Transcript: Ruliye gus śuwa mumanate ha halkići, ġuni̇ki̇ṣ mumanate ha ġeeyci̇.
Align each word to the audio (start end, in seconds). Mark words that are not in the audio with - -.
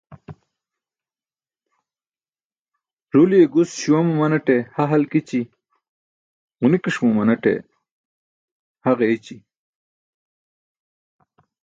Ruliye 3.13 3.45
gus 3.53 3.69
śuwa 3.79 4.01
mumanate 4.07 4.55
ha 4.75 4.83
halkići, 4.91 5.41
ġuni̇ki̇ṣ 6.59 6.95
mumanate 7.03 7.53
ha 8.83 8.91
ġeeyci̇. 8.99 9.37